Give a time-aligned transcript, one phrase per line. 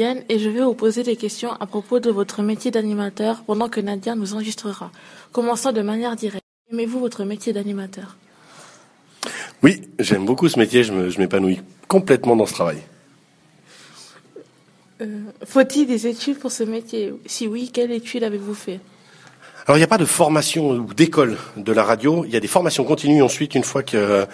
[0.00, 3.80] Et je vais vous poser des questions à propos de votre métier d'animateur pendant que
[3.80, 4.90] Nadia nous enregistrera.
[5.32, 6.44] Commençons de manière directe.
[6.72, 8.16] Aimez-vous votre métier d'animateur?
[9.62, 12.78] Oui, j'aime beaucoup ce métier, je m'épanouis complètement dans ce travail.
[15.02, 17.12] Euh, faut-il des études pour ce métier?
[17.26, 18.80] Si oui, quelles études avez-vous fait?
[19.66, 22.24] Alors il n'y a pas de formation ou d'école de la radio.
[22.26, 24.26] Il y a des formations continues ensuite une fois que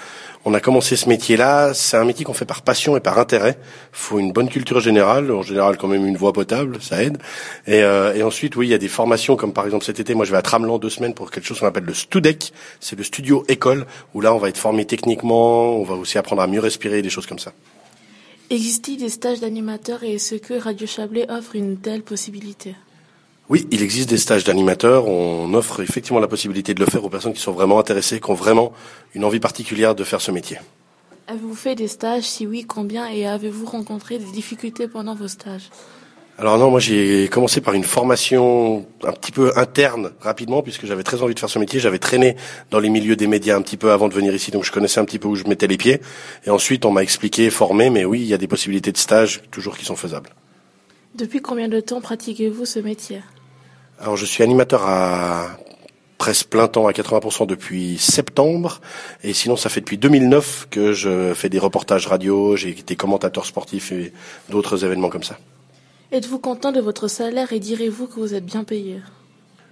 [0.46, 1.74] on a commencé ce métier-là.
[1.74, 3.58] C'est un métier qu'on fait par passion et par intérêt.
[3.92, 7.18] Faut une bonne culture générale, en général quand même une voix potable, ça aide.
[7.66, 10.14] Et, euh, et, ensuite, oui, il y a des formations comme par exemple cet été,
[10.14, 12.52] moi je vais à Tramelan deux semaines pour quelque chose qu'on appelle le Studec.
[12.80, 16.40] C'est le studio école où là on va être formé techniquement, on va aussi apprendre
[16.40, 17.52] à mieux respirer, des choses comme ça.
[18.50, 22.74] Existe-t-il des stages d'animateurs et est-ce que Radio Chablais offre une telle possibilité?
[23.48, 25.06] Oui, il existe des stages d'animateurs.
[25.06, 28.30] On offre effectivement la possibilité de le faire aux personnes qui sont vraiment intéressées, qui
[28.30, 28.72] ont vraiment
[29.14, 30.58] une envie particulière de faire ce métier.
[31.26, 32.24] Avez-vous fait des stages?
[32.24, 33.08] Si oui, combien?
[33.08, 35.70] Et avez-vous rencontré des difficultés pendant vos stages?
[36.40, 41.02] Alors non, moi j'ai commencé par une formation un petit peu interne rapidement puisque j'avais
[41.02, 41.80] très envie de faire ce métier.
[41.80, 42.36] J'avais traîné
[42.70, 45.00] dans les milieux des médias un petit peu avant de venir ici, donc je connaissais
[45.00, 46.00] un petit peu où je mettais les pieds.
[46.46, 49.42] Et ensuite on m'a expliqué, formé, mais oui, il y a des possibilités de stage
[49.50, 50.30] toujours qui sont faisables.
[51.16, 53.20] Depuis combien de temps pratiquez-vous ce métier?
[54.00, 55.58] Alors je suis animateur à
[56.18, 58.80] presque plein temps à 80% depuis septembre
[59.22, 63.46] et sinon ça fait depuis 2009 que je fais des reportages radio, j'ai été commentateur
[63.46, 64.12] sportif et
[64.50, 65.38] d'autres événements comme ça.
[66.10, 69.00] Êtes-vous content de votre salaire et direz-vous que vous êtes bien payé?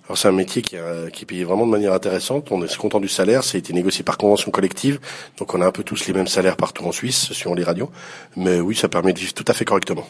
[0.05, 0.77] Alors c'est un métier qui,
[1.13, 2.53] qui est payé vraiment de manière intéressante.
[2.53, 3.43] On est content du salaire.
[3.43, 5.01] Ça a été négocié par convention collective,
[5.39, 7.91] donc on a un peu tous les mêmes salaires partout en Suisse, sur les radios.
[8.37, 10.07] Mais oui, ça permet de vivre tout à fait correctement.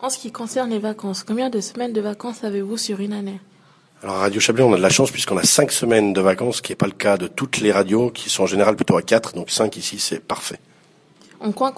[0.00, 3.40] En ce qui concerne les vacances, combien de semaines de vacances avez-vous sur une année?
[4.04, 6.62] Alors Radio Chablais, on a de la chance puisqu'on a cinq semaines de vacances, ce
[6.62, 9.02] qui n'est pas le cas de toutes les radios, qui sont en général plutôt à
[9.02, 10.60] quatre, donc cinq ici, c'est parfait.
[11.40, 11.72] En quoi,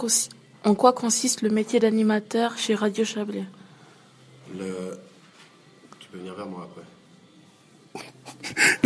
[0.64, 3.44] en quoi consiste le métier d'animateur chez Radio Chablais?
[4.58, 4.98] Le...
[6.00, 6.82] Tu peux venir vers moi après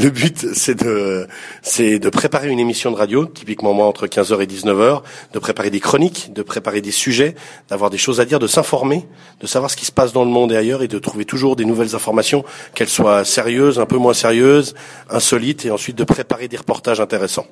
[0.03, 1.27] le but, c'est de,
[1.63, 5.03] c'est de préparer une émission de radio, typiquement moi entre 15h et 19h,
[5.33, 7.35] de préparer des chroniques, de préparer des sujets,
[7.69, 9.07] d'avoir des choses à dire, de s'informer,
[9.41, 11.57] de savoir ce qui se passe dans le monde et ailleurs et de trouver toujours
[11.57, 12.45] des nouvelles informations,
[12.75, 14.75] qu'elles soient sérieuses, un peu moins sérieuses,
[15.11, 17.47] insolites et ensuite de préparer des reportages intéressants.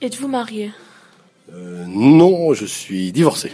[0.00, 0.72] Êtes-vous marié?
[1.52, 3.52] Euh, Non, je suis divorcé.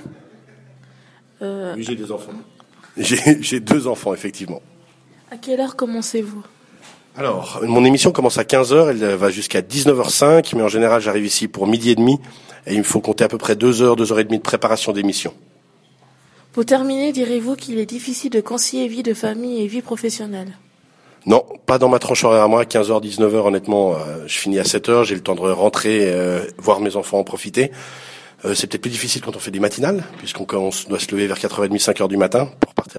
[1.43, 1.75] Euh...
[1.77, 2.32] Oui, j'ai des enfants.
[2.97, 4.60] J'ai deux enfants, effectivement.
[5.31, 6.43] À quelle heure commencez-vous?
[7.18, 11.48] Alors, mon émission commence à 15h, elle va jusqu'à 19h05, mais en général j'arrive ici
[11.48, 12.20] pour midi et demi,
[12.64, 14.42] et il me faut compter à peu près 2 heures, 2 heures et demie de
[14.42, 15.34] préparation d'émission.
[16.52, 20.56] Pour terminer, direz-vous qu'il est difficile de concilier vie de famille et vie professionnelle?
[21.26, 24.62] Non, pas dans ma tranche horaire à moi, 15h, 19h, honnêtement, euh, je finis à
[24.62, 27.72] 7h, j'ai le temps de rentrer, euh, voir mes enfants en profiter.
[28.44, 31.38] Euh, c'est peut-être plus difficile quand on fait des matinales, puisqu'on doit se lever vers
[31.38, 32.48] 4h30, 5h du matin